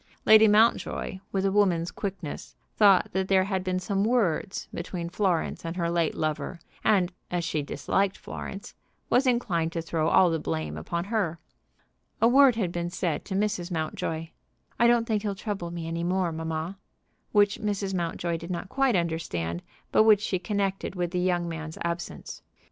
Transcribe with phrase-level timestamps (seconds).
[0.25, 5.63] Lady Mountjoy, with a woman's quickness, thought that there had been some words between Florence
[5.63, 8.73] and her late lover, and, as she disliked Florence,
[9.11, 11.37] was inclined to throw all the blame upon her.
[12.19, 13.69] A word had been said to Mrs.
[13.69, 14.29] Mountjoy,
[14.79, 16.79] "I don't think he'll trouble me any more, mamma,"
[17.31, 17.93] which Mrs.
[17.93, 19.61] Mountjoy did not quite understand,
[19.91, 22.41] but which she connected with the young man's absence.